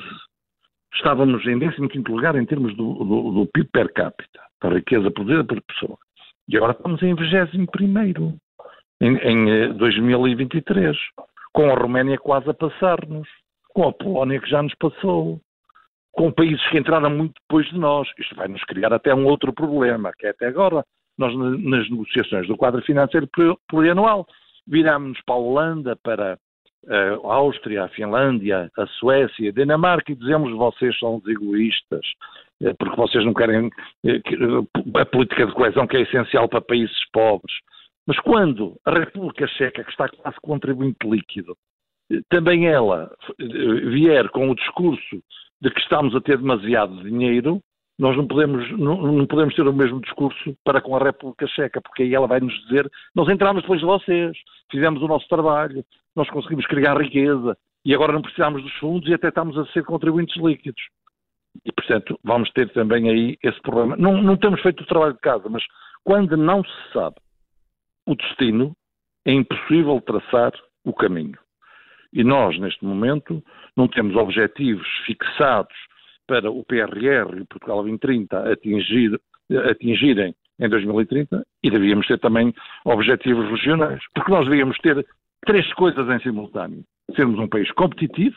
estávamos 0.96 1.46
em 1.46 1.60
15 1.60 2.12
lugar 2.12 2.36
em 2.36 2.46
termos 2.46 2.75
do, 2.75 2.94
do, 2.94 3.32
do 3.32 3.48
PIB 3.48 3.70
per 3.72 3.94
capita, 3.94 4.39
da 4.62 4.70
riqueza 4.70 5.12
produzida 5.12 5.44
por 5.44 5.62
pessoa. 5.62 5.98
E 6.48 6.58
agora 6.58 6.74
estamos 6.74 7.01
em 7.01 7.15
21 7.15 8.38
em, 9.01 9.18
em 9.18 9.74
2023, 9.74 10.96
eh, 10.96 11.24
com 11.51 11.70
a 11.70 11.75
Roménia 11.75 12.18
quase 12.18 12.50
a 12.50 12.53
passar-nos, 12.53 13.27
com 13.74 13.88
a 13.88 13.94
Polónia 13.94 14.39
que 14.39 14.50
já 14.50 14.62
nos 14.62 14.74
passou, 14.75 15.42
com 16.13 16.32
países 16.32 16.65
que 16.70 16.77
entraram 16.77 17.10
muito 17.10 17.34
depois 17.41 17.67
de 17.67 17.77
nós. 17.77 18.08
Isto 18.17 18.36
vai 18.36 18.48
nos 18.48 18.63
criar 18.63 18.93
até 18.93 19.13
um 19.13 19.25
outro 19.25 19.51
problema, 19.51 20.12
que 20.17 20.27
é 20.27 20.29
até 20.29 20.48
agora, 20.48 20.86
nós 21.17 21.36
nas 21.36 21.89
negociações 21.89 22.48
do 22.48 22.55
quadro 22.55 22.82
financeiro 22.84 23.27
plurianual, 23.67 24.25
virámos 24.65 25.20
para 25.25 25.36
a 25.36 25.38
Holanda, 25.38 25.96
para 26.03 26.38
a 26.89 27.34
Áustria, 27.34 27.86
a 27.86 27.89
Finlândia, 27.89 28.70
a 28.77 28.88
Suécia, 28.88 29.50
a 29.50 29.53
Dinamarca 29.53 30.12
e 30.12 30.15
dizemos 30.15 30.51
vocês 30.55 30.98
são 31.00 31.17
os 31.17 31.27
egoístas, 31.27 32.05
eh, 32.62 32.74
porque 32.77 32.96
vocês 32.96 33.25
não 33.25 33.34
querem 33.34 33.70
eh, 34.05 34.17
eh, 34.17 35.00
a 35.00 35.05
política 35.05 35.48
de 35.48 35.53
coesão 35.53 35.88
que 35.88 35.98
é 35.98 36.01
essencial 36.01 36.50
para 36.50 36.62
países 36.62 36.98
pobres. 37.12 37.55
Mas 38.05 38.20
quando 38.20 38.75
a 38.86 38.91
República 38.91 39.48
Checa, 39.48 39.84
que 39.84 39.91
está 39.91 40.10
quase 40.10 40.38
contribuinte 40.41 41.08
líquido, 41.08 41.55
também 42.29 42.67
ela 42.67 43.10
vier 43.39 44.27
com 44.29 44.50
o 44.50 44.55
discurso 44.55 45.24
de 45.63 45.72
que 45.72 45.79
estamos 45.79 46.13
a 46.13 46.20
ter 46.20 46.38
demasiado 46.38 47.01
dinheiro, 47.03 47.62
nós 47.98 48.17
não 48.17 48.27
podemos, 48.27 48.70
não, 48.77 49.01
não, 49.01 49.25
podemos 49.25 49.55
ter 49.55 49.65
o 49.65 49.72
mesmo 49.72 50.01
discurso 50.01 50.53
para 50.62 50.82
com 50.82 50.93
a 50.93 51.00
República 51.00 51.48
Checa, 51.48 51.79
porque 51.82 52.03
aí 52.03 52.13
ela 52.13 52.27
vai 52.27 52.41
nos 52.41 52.53
dizer: 52.63 52.91
nós 53.15 53.29
entramos 53.29 53.62
depois 53.62 53.79
de 53.79 53.86
vocês, 53.86 54.38
fizemos 54.70 55.01
o 55.01 55.08
nosso 55.08 55.25
trabalho, 55.29 55.86
nós 56.13 56.29
conseguimos 56.29 56.67
criar 56.67 57.00
riqueza 57.00 57.58
e 57.86 57.96
agora 57.96 58.12
não 58.12 58.22
precisamos 58.22 58.62
dos 58.62 58.74
fundos 58.74 59.08
e 59.08 59.13
até 59.13 59.29
estamos 59.29 59.58
a 59.58 59.65
ser 59.67 59.86
contribuintes 59.86 60.36
líquidos. 60.36 60.82
E, 61.63 61.72
portanto, 61.72 62.20
vamos 62.24 62.51
ter 62.51 62.70
também 62.74 63.10
aí 63.10 63.38
esse 63.41 63.62
problema. 63.62 63.96
Não, 63.96 64.22
não 64.22 64.36
temos 64.36 64.60
feito 64.62 64.82
o 64.82 64.88
trabalho 64.88 65.13
de 65.13 65.20
casa, 65.20 65.48
mas 65.48 65.63
quando 66.03 66.36
não 66.36 66.62
se 66.62 66.91
sabe 66.91 67.15
o 68.05 68.15
destino, 68.15 68.75
é 69.25 69.32
impossível 69.32 70.01
traçar 70.01 70.51
o 70.84 70.91
caminho. 70.91 71.38
E 72.13 72.24
nós, 72.24 72.58
neste 72.60 72.86
momento, 72.86 73.43
não 73.75 73.88
temos 73.88 74.15
objetivos 74.15 74.88
fixados 75.05 75.75
para 76.27 76.50
o 76.50 76.63
PRR 76.63 77.41
e 77.41 77.46
Portugal 77.46 77.82
2030 77.82 78.51
atingir, 78.51 79.20
atingirem 79.70 80.36
em 80.60 80.70
2030 80.70 81.43
e 81.63 81.70
devíamos 81.70 82.08
ter 82.08 82.20
também 82.20 82.53
objetivos 82.86 83.50
regionais, 83.50 84.01
porque 84.13 84.32
nós 84.32 84.48
devíamos 84.48 84.77
ter 84.77 85.05
três 85.46 85.72
coisas 85.74 86.08
em 86.08 86.20
simultâneo. 86.22 86.84
Sermos 87.15 87.39
um 87.39 87.48
país 87.48 87.70
competitivo, 87.72 88.36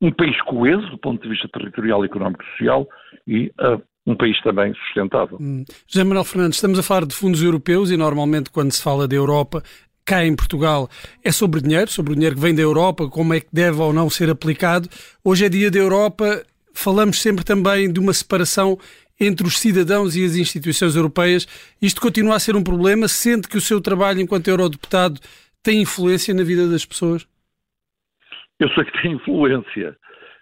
um 0.00 0.10
país 0.10 0.40
coeso 0.42 0.88
do 0.90 0.98
ponto 0.98 1.22
de 1.22 1.28
vista 1.28 1.48
territorial, 1.48 2.04
económico 2.04 2.42
e 2.42 2.50
social 2.50 2.88
e 3.26 3.52
uh, 3.60 3.80
um 4.06 4.16
país 4.16 4.40
também 4.42 4.74
sustentável. 4.74 5.38
Hum. 5.40 5.64
José 5.86 6.04
Manuel 6.04 6.24
Fernandes, 6.24 6.56
estamos 6.56 6.78
a 6.78 6.82
falar 6.82 7.06
de 7.06 7.14
fundos 7.14 7.42
europeus 7.42 7.90
e 7.90 7.96
normalmente 7.96 8.50
quando 8.50 8.72
se 8.72 8.82
fala 8.82 9.08
da 9.08 9.14
Europa 9.14 9.62
cá 10.04 10.24
em 10.24 10.36
Portugal 10.36 10.88
é 11.24 11.32
sobre 11.32 11.60
dinheiro, 11.60 11.90
sobre 11.90 12.12
o 12.12 12.14
dinheiro 12.14 12.36
que 12.36 12.42
vem 12.42 12.54
da 12.54 12.62
Europa, 12.62 13.08
como 13.08 13.34
é 13.34 13.40
que 13.40 13.48
deve 13.52 13.80
ou 13.80 13.92
não 13.92 14.10
ser 14.10 14.30
aplicado. 14.30 14.88
Hoje 15.24 15.46
é 15.46 15.48
dia 15.48 15.70
da 15.70 15.78
Europa, 15.78 16.42
falamos 16.74 17.20
sempre 17.20 17.44
também 17.44 17.92
de 17.92 17.98
uma 17.98 18.12
separação 18.12 18.78
entre 19.18 19.46
os 19.46 19.58
cidadãos 19.58 20.16
e 20.16 20.24
as 20.24 20.36
instituições 20.36 20.96
europeias. 20.96 21.46
Isto 21.80 22.00
continua 22.00 22.36
a 22.36 22.40
ser 22.40 22.56
um 22.56 22.62
problema? 22.62 23.08
Sente 23.08 23.48
que 23.48 23.56
o 23.56 23.60
seu 23.60 23.80
trabalho 23.80 24.20
enquanto 24.20 24.48
eurodeputado 24.48 25.20
tem 25.62 25.80
influência 25.80 26.34
na 26.34 26.42
vida 26.42 26.68
das 26.68 26.84
pessoas? 26.84 27.26
Eu 28.58 28.68
sei 28.70 28.84
que 28.84 29.02
tem 29.02 29.12
influência 29.12 29.96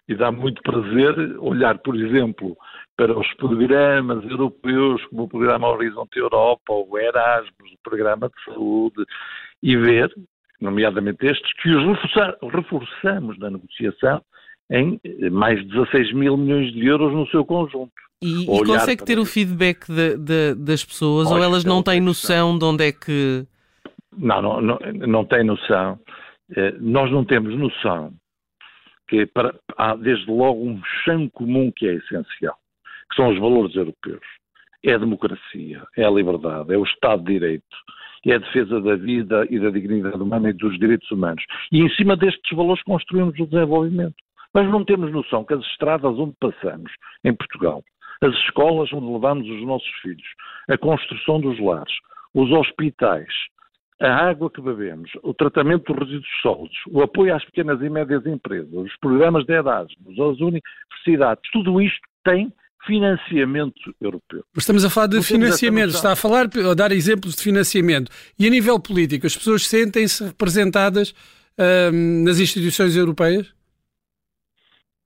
e 0.09 0.15
dá 0.15 0.33
muito 0.33 0.61
prazer 0.63 1.39
olhar, 1.39 1.79
por 1.79 1.97
exemplo, 1.97 2.57
para 2.97 3.19
os 3.19 3.27
programas 3.35 4.25
europeus, 4.29 5.05
como 5.07 5.25
o 5.25 5.29
programa 5.29 5.69
Horizonte 5.69 6.19
Europa, 6.19 6.73
ou 6.73 6.91
o 6.91 6.99
Erasmus, 6.99 7.73
o 7.73 7.83
programa 7.83 8.29
de 8.29 8.45
saúde, 8.45 9.05
e 9.63 9.77
ver, 9.77 10.13
nomeadamente 10.61 11.27
estes, 11.27 11.53
que 11.55 11.71
os 11.71 11.99
reforçamos 12.53 13.39
na 13.39 13.51
negociação 13.51 14.23
em 14.71 15.01
mais 15.31 15.61
de 15.61 15.69
16 15.69 16.13
mil 16.15 16.37
milhões 16.37 16.73
de 16.73 16.87
euros 16.87 17.13
no 17.13 17.27
seu 17.29 17.45
conjunto. 17.45 17.93
E, 18.23 18.45
e 18.45 18.65
consegue 18.65 19.05
ter 19.05 19.19
o 19.19 19.25
feedback 19.25 19.87
de, 19.87 20.17
de, 20.17 20.55
das 20.55 20.85
pessoas 20.85 21.27
Olha, 21.27 21.39
ou 21.39 21.45
elas 21.45 21.65
não 21.65 21.83
têm 21.83 22.01
noção 22.01 22.57
de 22.57 22.65
onde 22.65 22.89
é 22.89 22.93
que. 22.93 23.45
Não, 24.17 24.41
não, 24.41 24.61
não, 24.61 24.79
não 25.09 25.25
têm 25.25 25.45
noção. 25.45 25.99
Eh, 26.55 26.75
nós 26.81 27.11
não 27.11 27.25
temos 27.25 27.59
noção 27.59 28.13
que 29.09 29.27
para, 29.27 29.55
há 29.77 29.95
desde 29.97 30.31
logo 30.31 30.65
um 30.65 30.81
chão 31.05 31.29
comum 31.31 31.71
que 31.75 31.87
é 31.87 31.95
essencial, 31.95 32.57
que 33.13 33.17
são 33.17 33.29
os 33.29 33.39
valores 33.39 33.75
europeus. 33.77 34.25
É 34.85 34.95
a 34.95 34.99
democracia, 34.99 35.83
é 35.97 36.05
a 36.05 36.11
liberdade, 36.11 36.75
é 36.75 36.79
o 36.79 36.83
Estado 36.83 37.23
de 37.23 37.35
Direito, 37.35 37.77
é 38.27 38.35
a 38.35 38.39
defesa 38.39 38.81
da 38.81 38.97
vida 38.97 39.47
e 39.51 39.59
da 39.61 39.71
dignidade 39.71 40.17
humana 40.17 40.51
e 40.51 40.53
dos 40.53 40.79
direitos 40.79 41.11
humanos. 41.11 41.45
E 41.71 41.81
em 41.81 41.89
cima 41.91 42.17
destes 42.17 42.57
valores 42.57 42.83
construímos 42.83 43.39
o 43.39 43.47
desenvolvimento. 43.47 44.17
Mas 44.55 44.69
não 44.71 44.85
temos 44.85 45.13
noção 45.13 45.45
que 45.45 45.55
as 45.55 45.65
estradas 45.67 46.19
onde 46.19 46.35
passamos, 46.41 46.91
em 47.25 47.35
Portugal, 47.35 47.83
as 48.23 48.35
escolas 48.45 48.93
onde 48.93 49.13
levamos 49.13 49.49
os 49.49 49.63
nossos 49.67 49.91
filhos, 50.03 50.27
a 50.69 50.79
construção 50.79 51.41
dos 51.41 51.59
lares, 51.61 51.93
os 52.35 52.51
hospitais, 52.51 53.33
a 54.01 54.29
água 54.29 54.51
que 54.51 54.61
bebemos, 54.61 55.11
o 55.23 55.33
tratamento 55.33 55.93
dos 55.93 56.07
resíduos 56.07 56.41
sólidos, 56.43 56.77
o 56.91 57.03
apoio 57.03 57.35
às 57.35 57.45
pequenas 57.45 57.81
e 57.81 57.89
médias 57.89 58.27
empresas, 58.27 58.73
os 58.73 58.97
programas 58.99 59.45
de 59.45 59.53
Erasmus, 59.53 60.19
as 60.19 60.41
universidades, 60.41 61.51
tudo 61.53 61.81
isto 61.81 62.01
tem 62.25 62.53
financiamento 62.87 63.95
europeu. 64.01 64.45
Mas 64.55 64.63
estamos 64.65 64.85
a 64.85 64.91
falar 64.91 65.07
de 65.07 65.23
financiamento, 65.23 65.91
está 65.91 66.13
a 66.13 66.17
falar, 66.17 66.47
a 66.47 66.75
dar 66.75 66.93
exemplos 66.93 67.37
de 67.37 67.43
financiamento. 67.43 68.11
E 68.39 68.47
a 68.47 68.51
nível 68.51 68.79
político, 68.81 69.27
as 69.27 69.37
pessoas 69.37 69.67
sentem-se 69.67 70.25
representadas 70.25 71.15
hum, 71.93 72.25
nas 72.25 72.39
instituições 72.41 72.97
europeias? 72.97 73.53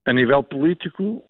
a 0.06 0.12
nível 0.12 0.42
político, 0.42 1.22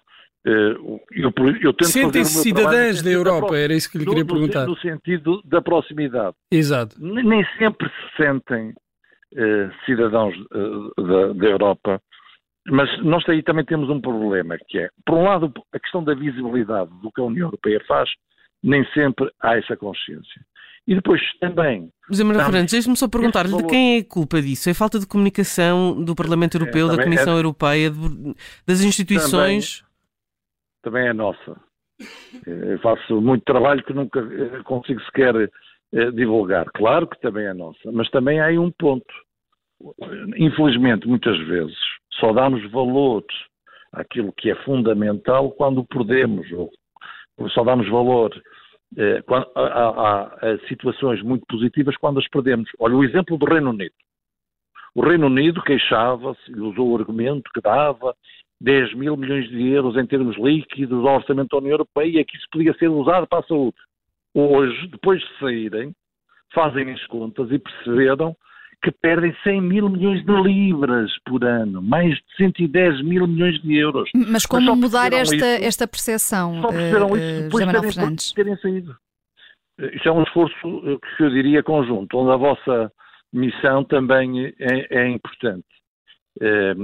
eh, 0.47 0.50
eu, 0.50 1.33
eu 1.62 1.73
tento 1.73 1.87
Sentem-se 1.87 2.43
cidadãs 2.43 3.03
da 3.03 3.11
Europa, 3.11 3.53
da, 3.53 3.59
era 3.59 3.75
isso 3.75 3.91
que 3.91 3.99
lhe 3.99 4.05
queria 4.05 4.25
perguntar. 4.25 4.67
No 4.67 4.76
sentido 4.79 5.43
da 5.45 5.62
proximidade. 5.62 6.37
Exato. 6.50 6.95
Nem 7.00 7.45
sempre 7.59 7.88
se 7.88 8.23
sentem 8.23 8.71
uh, 8.71 9.85
cidadãos 9.87 10.37
uh, 10.37 11.03
da, 11.03 11.33
da, 11.33 11.47
Europa, 11.47 12.00
mas 12.70 13.02
nós 13.02 13.28
aí 13.28 13.42
também 13.42 13.64
temos 13.64 13.88
um 13.88 14.00
problema, 14.00 14.56
que 14.68 14.78
é, 14.78 14.88
por 15.04 15.18
um 15.18 15.25
lado, 15.25 15.52
a 15.73 15.78
questão 15.78 16.02
da 16.02 16.14
visibilidade 16.14 16.90
do 17.02 17.11
que 17.11 17.20
a 17.20 17.25
União 17.25 17.46
Europeia 17.46 17.80
faz, 17.87 18.08
nem 18.62 18.85
sempre 18.92 19.30
há 19.40 19.56
essa 19.56 19.76
consciência. 19.76 20.40
E 20.87 20.94
depois 20.94 21.20
também. 21.40 21.90
José 22.08 22.23
Manuel 22.23 22.44
Fernandes, 22.44 22.73
deixe-me 22.73 22.96
só 22.96 23.08
perguntar-lhe 23.08 23.56
de 23.56 23.66
quem 23.66 23.96
é 23.96 24.00
a 24.00 24.04
culpa 24.04 24.40
disso? 24.40 24.70
É 24.70 24.75
falta 24.75 25.00
de 25.00 25.06
comunicação 25.06 26.04
do 26.04 26.14
Parlamento 26.14 26.56
Europeu, 26.56 26.88
é, 26.88 26.96
da 26.96 27.02
Comissão 27.02 27.35
é, 27.35 27.38
Europeia, 27.38 27.90
de, 27.90 28.35
das 28.64 28.82
instituições? 28.82 29.85
Também, 30.82 31.02
também 31.02 31.08
é 31.08 31.12
nossa. 31.12 31.61
Eu 32.46 32.78
faço 32.80 33.20
muito 33.20 33.44
trabalho 33.44 33.82
que 33.82 33.92
nunca 33.92 34.20
eh, 34.20 34.62
consigo 34.64 35.00
sequer 35.02 35.35
eh, 35.92 36.11
divulgar. 36.12 36.66
Claro 36.75 37.06
que 37.08 37.18
também 37.20 37.46
é 37.46 37.54
nossa, 37.54 37.90
mas 37.90 38.08
também 38.11 38.38
há 38.38 38.46
aí 38.46 38.58
um 38.58 38.70
ponto. 38.70 39.06
Infelizmente, 40.37 41.08
muitas 41.08 41.38
vezes, 41.46 41.76
só 42.20 42.32
damos 42.32 42.70
valor 42.70 43.25
àquilo 43.92 44.32
que 44.32 44.50
é 44.50 44.54
fundamental 44.64 45.50
quando 45.52 45.85
perdemos, 45.85 46.46
ou 46.52 46.70
só 47.50 47.64
damos 47.64 47.88
valor 47.88 48.32
eh, 48.96 49.23
há, 49.28 49.61
há, 49.61 50.23
há, 50.23 50.58
situações 50.68 51.23
muito 51.23 51.44
positivas 51.46 51.96
quando 51.96 52.18
as 52.18 52.28
perdemos. 52.28 52.70
Olha 52.78 52.96
o 52.96 53.04
exemplo 53.04 53.37
do 53.37 53.46
Reino 53.46 53.70
Unido. 53.70 53.94
O 54.94 55.02
Reino 55.02 55.26
Unido 55.26 55.62
queixava-se 55.62 56.50
e 56.50 56.61
usou 56.61 56.90
o 56.90 56.96
argumento 56.96 57.50
que 57.52 57.61
dava 57.61 58.14
10 58.61 58.94
mil 58.94 59.16
milhões 59.16 59.49
de 59.49 59.68
euros 59.68 59.96
em 59.96 60.06
termos 60.06 60.37
líquidos 60.38 61.04
ao 61.04 61.16
orçamento 61.16 61.50
da 61.50 61.58
União 61.58 61.73
Europeia 61.73 62.20
e 62.20 62.25
que 62.25 62.37
isso 62.37 62.46
podia 62.50 62.73
ser 62.75 62.88
usado 62.88 63.26
para 63.26 63.40
a 63.40 63.46
saúde. 63.46 63.76
Hoje, 64.35 64.87
depois 64.88 65.20
de 65.20 65.38
saírem, 65.38 65.92
fazem 66.54 66.90
as 66.90 67.04
contas 67.06 67.50
e 67.50 67.58
perceberam 67.58 68.35
que 68.87 68.93
perdem 68.93 69.35
100 69.43 69.62
mil 69.62 69.88
milhões 69.88 70.25
de 70.25 70.33
libras 70.33 71.11
por 71.25 71.45
ano, 71.45 71.83
mais 71.83 72.14
de 72.14 72.37
110 72.37 73.02
mil 73.02 73.26
milhões 73.26 73.61
de 73.61 73.75
euros. 73.75 74.09
Mas 74.14 74.47
como 74.47 74.71
Mas 74.71 74.78
mudar 74.78 75.12
esta, 75.12 75.35
isso, 75.35 75.45
esta 75.45 75.88
percepção, 75.88 76.61
só 76.61 76.69
perceberam 76.69 77.11
uh, 77.11 77.16
isso 77.16 77.43
depois 77.43 77.66
de 77.66 77.81
terem, 77.81 78.16
terem 78.37 78.57
saído. 78.59 78.97
Isso 79.93 80.09
é 80.09 80.12
um 80.12 80.23
esforço 80.23 80.55
eh, 80.85 80.99
que 81.16 81.25
eu 81.25 81.31
diria 81.31 81.64
conjunto, 81.64 82.16
onde 82.16 82.31
a 82.31 82.37
vossa 82.37 82.93
missão 83.33 83.83
também 83.83 84.55
é, 84.61 85.00
é 85.00 85.09
importante. 85.09 85.66
É, 86.40 86.75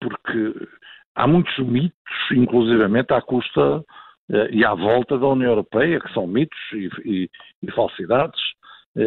porque 0.00 0.68
há 1.16 1.26
muitos 1.26 1.58
mitos, 1.58 1.92
inclusivamente 2.32 3.12
à 3.12 3.20
custa 3.20 3.84
é, 4.32 4.50
e 4.52 4.64
à 4.64 4.72
volta 4.72 5.18
da 5.18 5.26
União 5.26 5.50
Europeia, 5.50 6.00
que 6.00 6.12
são 6.14 6.26
mitos 6.26 6.58
e, 6.72 6.88
e, 7.04 7.30
e 7.62 7.70
falsidades, 7.72 8.40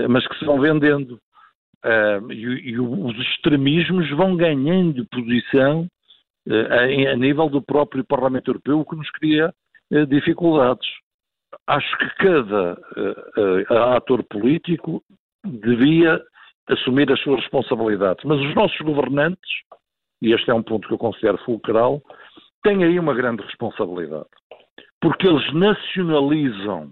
mas 0.08 0.28
que 0.28 0.38
se 0.38 0.46
vão 0.46 0.62
vendendo. 0.62 1.20
Uh, 1.86 2.32
e, 2.32 2.72
e, 2.72 2.80
os 2.80 3.18
extremismos 3.20 4.10
vão 4.12 4.36
ganhando 4.36 5.06
posição 5.08 5.88
a 6.72 7.16
nível 7.16 7.48
do 7.48 7.62
próprio 7.62 8.04
Parlamento 8.04 8.50
Europeu, 8.50 8.80
o 8.80 8.86
que 8.86 8.96
nos 8.96 9.10
cria 9.12 9.54
dificuldades. 10.08 10.88
Acho 11.68 11.98
que 12.00 12.10
cada 12.16 12.76
ator 13.96 14.24
político 14.24 15.04
devia 15.46 16.20
assumir 16.68 17.12
as 17.12 17.20
suas 17.22 17.42
responsabilidades, 17.42 18.24
mas 18.24 18.40
os 18.40 18.56
nossos 18.56 18.80
governantes, 18.80 19.50
e 20.22 20.34
este 20.34 20.50
é 20.50 20.54
um 20.54 20.64
ponto 20.64 20.88
que 20.88 20.94
eu 20.94 20.98
considero 20.98 21.38
fulcral, 21.40 22.02
têm 22.64 22.84
aí 22.84 23.00
uma 23.00 23.14
grande 23.14 23.44
responsabilidade, 23.44 24.30
porque 25.02 25.28
eles 25.28 25.54
nacionalizam 25.54 26.92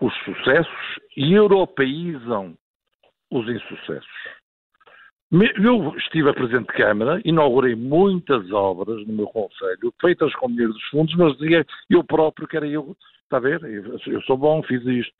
os 0.00 0.14
sucessos 0.24 1.00
e 1.16 1.32
europeizam 1.32 2.56
os 3.30 3.48
insucessos. 3.48 4.40
Eu 5.32 5.96
estive 5.96 6.28
a 6.28 6.34
Presidente 6.34 6.66
de 6.66 6.76
Câmara, 6.76 7.20
inaugurei 7.24 7.76
muitas 7.76 8.50
obras 8.50 9.06
no 9.06 9.12
meu 9.12 9.28
Conselho, 9.28 9.94
feitas 10.00 10.34
com 10.34 10.48
dinheiro 10.48 10.72
dos 10.72 10.82
fundos, 10.88 11.14
mas 11.14 11.36
dizia 11.38 11.64
eu 11.88 12.02
próprio 12.02 12.48
que 12.48 12.56
era 12.56 12.66
eu, 12.66 12.96
está 13.22 13.36
a 13.36 13.40
ver? 13.40 13.62
Eu 13.62 14.20
sou 14.22 14.36
bom, 14.36 14.60
fiz 14.64 14.84
isto. 14.84 15.14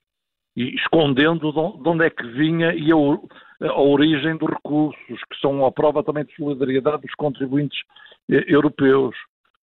E 0.57 0.75
escondendo 0.75 1.53
de 1.53 1.89
onde 1.89 2.05
é 2.05 2.11
que 2.11 2.27
vinha 2.27 2.75
e 2.75 2.91
a, 2.91 3.67
a 3.69 3.81
origem 3.81 4.37
dos 4.37 4.51
recursos, 4.51 5.25
que 5.31 5.41
são 5.41 5.65
a 5.65 5.71
prova 5.71 6.03
também 6.03 6.25
de 6.25 6.35
solidariedade 6.35 7.03
dos 7.03 7.15
contribuintes 7.15 7.79
eh, 8.29 8.45
europeus. 8.49 9.15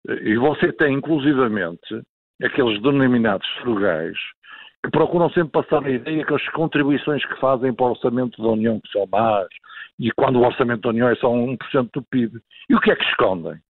E 0.08 0.36
você 0.36 0.72
tem, 0.72 0.94
inclusivamente, 0.94 2.02
aqueles 2.42 2.80
denominados 2.80 3.46
frugais, 3.60 4.16
que 4.84 4.90
procuram 4.90 5.28
sempre 5.30 5.50
passar 5.50 5.84
a 5.84 5.90
ideia 5.90 6.24
que 6.24 6.34
as 6.34 6.48
contribuições 6.50 7.24
que 7.24 7.38
fazem 7.38 7.72
para 7.72 7.86
o 7.86 7.90
orçamento 7.90 8.42
da 8.42 8.48
União 8.48 8.80
que 8.80 8.90
são 8.90 9.06
más, 9.06 9.48
e 9.98 10.10
quando 10.12 10.36
o 10.36 10.46
orçamento 10.46 10.82
da 10.82 10.88
União 10.88 11.08
é 11.08 11.14
só 11.16 11.28
1% 11.28 11.90
do 11.92 12.02
PIB. 12.02 12.40
E 12.68 12.74
o 12.74 12.80
que 12.80 12.90
é 12.90 12.96
que 12.96 13.04
escondem? 13.04 13.60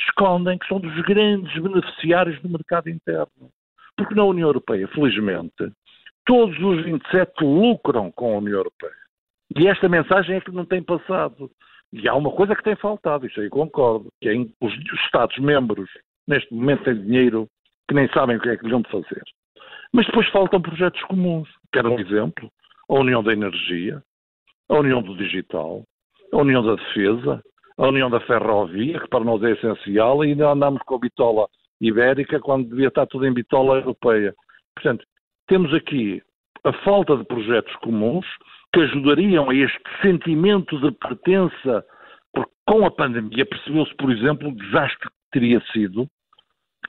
Escondem 0.00 0.58
que 0.58 0.66
são 0.66 0.80
dos 0.80 0.94
grandes 1.02 1.54
beneficiários 1.62 2.40
do 2.42 2.48
mercado 2.48 2.90
interno. 2.90 3.50
Porque 3.96 4.14
na 4.14 4.24
União 4.24 4.48
Europeia, 4.48 4.88
felizmente, 4.88 5.72
todos 6.26 6.58
os 6.58 6.84
27 6.84 7.32
lucram 7.42 8.10
com 8.10 8.34
a 8.34 8.38
União 8.38 8.58
Europeia. 8.58 8.92
E 9.56 9.68
esta 9.68 9.88
mensagem 9.88 10.36
é 10.36 10.40
que 10.40 10.50
não 10.50 10.64
tem 10.64 10.82
passado. 10.82 11.50
E 11.92 12.08
há 12.08 12.14
uma 12.14 12.32
coisa 12.32 12.56
que 12.56 12.64
tem 12.64 12.74
faltado, 12.74 13.26
isso 13.26 13.40
aí 13.40 13.48
concordo, 13.48 14.08
que 14.20 14.28
é 14.28 14.34
os 14.60 14.74
Estados-membros, 15.04 15.88
neste 16.26 16.52
momento, 16.52 16.84
têm 16.84 17.00
dinheiro 17.00 17.48
que 17.88 17.94
nem 17.94 18.08
sabem 18.08 18.36
o 18.36 18.40
que 18.40 18.48
é 18.48 18.56
que 18.56 18.64
lhe 18.64 18.72
vão 18.72 18.82
fazer. 18.90 19.22
Mas 19.96 20.04
depois 20.04 20.28
faltam 20.28 20.60
projetos 20.60 21.02
comuns. 21.04 21.48
Quero 21.72 21.90
um 21.90 21.98
exemplo: 21.98 22.50
a 22.86 22.94
União 22.96 23.22
da 23.22 23.32
Energia, 23.32 24.02
a 24.68 24.74
União 24.74 25.00
do 25.00 25.16
Digital, 25.16 25.84
a 26.34 26.36
União 26.36 26.62
da 26.62 26.74
Defesa, 26.74 27.42
a 27.78 27.86
União 27.88 28.10
da 28.10 28.20
Ferrovia, 28.20 29.00
que 29.00 29.08
para 29.08 29.24
nós 29.24 29.42
é 29.42 29.52
essencial, 29.52 30.22
e 30.22 30.28
ainda 30.28 30.50
andamos 30.50 30.82
com 30.82 30.96
a 30.96 30.98
bitola 30.98 31.48
ibérica 31.80 32.38
quando 32.40 32.68
devia 32.68 32.88
estar 32.88 33.06
tudo 33.06 33.26
em 33.26 33.32
bitola 33.32 33.76
europeia. 33.76 34.34
Portanto, 34.74 35.02
temos 35.46 35.72
aqui 35.72 36.22
a 36.64 36.74
falta 36.84 37.16
de 37.16 37.24
projetos 37.24 37.74
comuns 37.76 38.26
que 38.74 38.80
ajudariam 38.80 39.48
a 39.48 39.54
este 39.54 39.80
sentimento 40.02 40.78
de 40.78 40.90
pertença, 40.90 41.82
porque 42.34 42.52
com 42.66 42.84
a 42.84 42.90
pandemia 42.90 43.46
percebeu-se, 43.46 43.94
por 43.94 44.12
exemplo, 44.12 44.50
o 44.50 44.54
desastre 44.54 45.08
que 45.08 45.30
teria 45.32 45.62
sido 45.72 46.06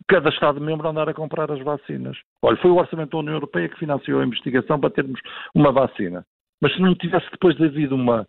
cada 0.08 0.30
Estado-membro 0.30 0.88
andar 0.88 1.10
a 1.10 1.14
comprar 1.14 1.52
as 1.52 1.62
vacinas. 1.62 2.18
Olha, 2.42 2.58
foi 2.58 2.72
o 2.72 2.76
Orçamento 2.78 3.12
da 3.12 3.18
União 3.18 3.34
Europeia 3.34 3.70
que 3.70 3.80
financiou 3.80 4.20
a 4.20 4.26
investigação 4.26 4.80
para 4.80 4.90
termos 4.90 5.20
uma 5.54 5.72
vacina. 5.72 6.26
Mas 6.62 6.74
se 6.74 6.82
não 6.82 6.96
tivesse 6.96 7.30
depois 7.32 7.60
havido 7.62 7.96
uma 7.96 8.28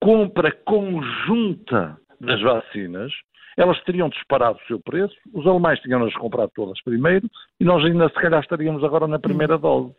compra 0.00 0.50
conjunta 0.64 1.96
das 2.20 2.40
vacinas, 2.40 3.12
elas 3.56 3.82
teriam 3.84 4.08
disparado 4.08 4.58
o 4.58 4.66
seu 4.66 4.80
preço, 4.80 5.14
os 5.34 5.46
alemães 5.46 5.80
tinham-nas 5.80 6.14
comprado 6.14 6.50
todas 6.54 6.80
primeiro 6.82 7.28
e 7.58 7.64
nós 7.64 7.84
ainda 7.84 8.08
se 8.08 8.14
calhar 8.14 8.40
estaríamos 8.40 8.82
agora 8.82 9.06
na 9.06 9.18
primeira 9.18 9.56
hum. 9.56 9.60
dose. 9.60 9.94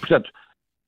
Portanto, 0.00 0.30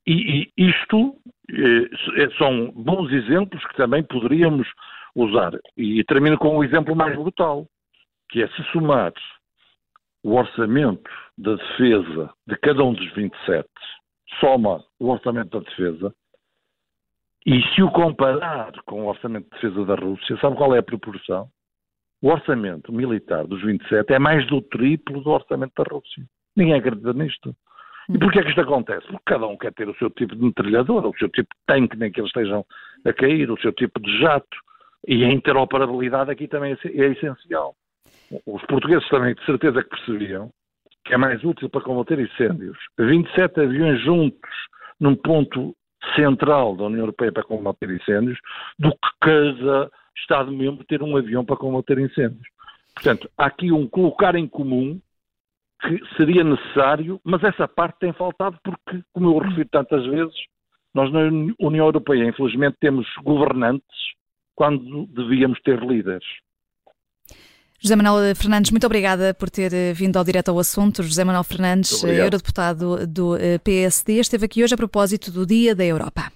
e, 0.06 0.50
e 0.56 0.68
isto 0.68 1.16
eh, 1.50 2.28
são 2.38 2.70
bons 2.72 3.10
exemplos 3.12 3.64
que 3.66 3.76
também 3.76 4.02
poderíamos 4.02 4.68
usar. 5.14 5.52
E 5.76 6.02
termino 6.04 6.38
com 6.38 6.58
um 6.58 6.64
exemplo 6.64 6.94
mais 6.96 7.14
brutal, 7.14 7.66
que 8.28 8.42
é 8.42 8.48
se 8.48 8.62
somar 8.72 9.12
o 10.22 10.34
orçamento 10.34 11.10
da 11.36 11.54
defesa 11.54 12.30
de 12.46 12.56
cada 12.56 12.82
um 12.84 12.92
dos 12.92 13.12
27, 13.14 13.68
soma 14.40 14.84
o 14.98 15.08
orçamento 15.08 15.58
da 15.58 15.68
defesa, 15.68 16.14
e 17.44 17.60
se 17.74 17.82
o 17.82 17.90
comparar 17.90 18.72
com 18.86 19.02
o 19.02 19.08
orçamento 19.08 19.44
de 19.46 19.60
defesa 19.60 19.84
da 19.84 19.94
Rússia, 19.96 20.38
sabe 20.40 20.56
qual 20.56 20.74
é 20.74 20.78
a 20.78 20.82
proporção? 20.82 21.48
O 22.22 22.28
orçamento 22.28 22.92
militar 22.92 23.44
dos 23.46 23.60
27 23.62 24.12
é 24.12 24.18
mais 24.18 24.46
do 24.46 24.62
triplo 24.62 25.20
do 25.22 25.30
orçamento 25.30 25.72
da 25.76 25.82
Rússia. 25.92 26.24
Ninguém 26.56 26.74
acredita 26.74 27.12
nisto. 27.12 27.52
E 28.08 28.18
porquê 28.18 28.38
é 28.38 28.42
que 28.42 28.50
isto 28.50 28.60
acontece? 28.60 29.06
Porque 29.08 29.24
cada 29.24 29.46
um 29.46 29.56
quer 29.56 29.72
ter 29.72 29.88
o 29.88 29.94
seu 29.96 30.08
tipo 30.10 30.36
de 30.36 30.42
metralhadora, 30.42 31.08
o 31.08 31.18
seu 31.18 31.28
tipo 31.28 31.48
de 31.52 31.60
tanque 31.66 31.96
nem 31.96 32.12
que 32.12 32.20
eles 32.20 32.28
estejam 32.28 32.64
a 33.04 33.12
cair, 33.12 33.50
o 33.50 33.60
seu 33.60 33.72
tipo 33.72 34.00
de 34.00 34.20
jato. 34.20 34.56
E 35.08 35.24
a 35.24 35.32
interoperabilidade 35.32 36.30
aqui 36.30 36.46
também 36.46 36.72
é, 36.74 36.88
é 36.88 37.06
essencial. 37.10 37.74
Os 38.46 38.62
portugueses 38.66 39.08
também 39.08 39.34
de 39.34 39.44
certeza 39.44 39.82
que 39.82 39.90
percebiam 39.90 40.50
que 41.04 41.14
é 41.14 41.16
mais 41.16 41.42
útil 41.42 41.68
para 41.68 41.80
combater 41.80 42.18
incêndios 42.18 42.78
27 42.98 43.60
aviões 43.60 44.00
juntos 44.02 44.50
num 45.00 45.16
ponto 45.16 45.74
central 46.14 46.76
da 46.76 46.84
União 46.84 47.00
Europeia 47.00 47.32
para 47.32 47.42
combater 47.42 47.90
incêndios 47.90 48.38
do 48.78 48.90
que 48.90 49.08
cada 49.20 49.90
Estado-membro 50.16 50.84
ter 50.84 51.02
um 51.02 51.16
avião 51.16 51.44
para 51.44 51.56
combater 51.56 51.98
incêndios. 51.98 52.46
Portanto, 52.94 53.30
há 53.36 53.46
aqui 53.46 53.72
um 53.72 53.88
colocar 53.88 54.34
em 54.34 54.46
comum 54.46 55.00
que 55.80 56.00
seria 56.16 56.44
necessário, 56.44 57.20
mas 57.24 57.42
essa 57.42 57.66
parte 57.66 57.98
tem 58.00 58.12
faltado 58.12 58.58
porque, 58.62 59.02
como 59.12 59.30
eu 59.30 59.38
refiro 59.38 59.68
tantas 59.70 60.04
vezes, 60.06 60.34
nós 60.94 61.10
na 61.10 61.20
União 61.58 61.86
Europeia, 61.86 62.24
infelizmente, 62.24 62.76
temos 62.80 63.06
governantes 63.24 63.86
quando 64.54 65.06
devíamos 65.06 65.60
ter 65.62 65.80
líderes. 65.80 66.26
José 67.82 67.96
Manuel 67.96 68.36
Fernandes, 68.36 68.70
muito 68.70 68.86
obrigada 68.86 69.34
por 69.34 69.50
ter 69.50 69.72
eh, 69.74 69.92
vindo 69.92 70.16
ao 70.16 70.22
direto 70.22 70.52
ao 70.52 70.58
assunto. 70.60 71.02
José 71.02 71.24
Manuel 71.24 71.42
Fernandes, 71.42 72.00
eurodeputado 72.04 73.08
do 73.08 73.36
eh, 73.36 73.58
PSD, 73.58 74.20
esteve 74.20 74.46
aqui 74.46 74.62
hoje 74.62 74.74
a 74.74 74.76
propósito 74.76 75.32
do 75.32 75.44
Dia 75.44 75.74
da 75.74 75.84
Europa. 75.84 76.30